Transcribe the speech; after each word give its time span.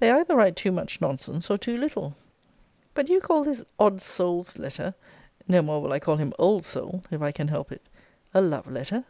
They 0.00 0.10
either 0.10 0.34
write 0.34 0.56
too 0.56 0.72
much 0.72 1.00
nonsense, 1.00 1.48
or 1.48 1.56
too 1.56 1.76
little. 1.76 2.16
But 2.92 3.06
do 3.06 3.12
you 3.12 3.20
call 3.20 3.44
this 3.44 3.62
odd 3.78 4.02
soul's 4.02 4.58
letter 4.58 4.94
[no 5.46 5.62
more 5.62 5.80
will 5.80 5.92
I 5.92 6.00
call 6.00 6.16
him 6.16 6.34
old 6.40 6.64
soul, 6.64 7.04
if 7.12 7.22
I 7.22 7.30
can 7.30 7.46
help 7.46 7.70
it] 7.70 7.82
a 8.34 8.40
love 8.40 8.66
letter? 8.68 9.04